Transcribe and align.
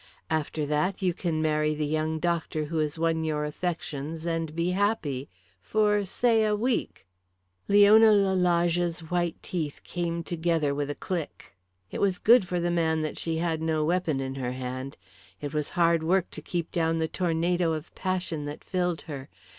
After 0.31 0.65
that 0.65 1.03
you 1.03 1.13
can 1.13 1.43
marry 1.43 1.75
the 1.75 1.85
young 1.85 2.17
doctor 2.17 2.65
who 2.65 2.79
has 2.79 2.97
won 2.97 3.23
your 3.23 3.45
affections 3.45 4.25
and 4.25 4.55
be 4.55 4.71
happy 4.71 5.29
for, 5.61 6.05
say 6.05 6.43
a 6.43 6.55
week." 6.55 7.05
Leona 7.67 8.11
Lalage's 8.11 9.11
white 9.11 9.35
teeth 9.43 9.81
came 9.83 10.23
together 10.23 10.73
with 10.73 10.89
a 10.89 10.95
click. 10.95 11.55
It 11.91 12.01
was 12.01 12.17
good 12.17 12.47
for 12.47 12.59
the 12.59 12.71
man 12.71 13.03
that 13.03 13.19
she 13.19 13.37
had 13.37 13.61
no 13.61 13.85
weapon 13.85 14.19
in 14.19 14.33
her 14.41 14.53
hand. 14.53 14.97
It 15.39 15.53
was 15.53 15.69
hard 15.77 16.01
work 16.01 16.31
to 16.31 16.41
keep 16.41 16.71
down 16.71 16.97
the 16.97 17.07
tornado 17.07 17.73
of 17.73 17.93
passion 17.93 18.45
that 18.45 18.63
filled 18.63 19.01
her. 19.01 19.29